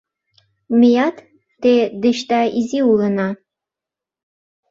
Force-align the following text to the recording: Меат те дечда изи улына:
Меат 0.79 1.17
те 1.61 1.73
дечда 2.01 2.41
изи 2.59 2.79
улына: 2.91 3.29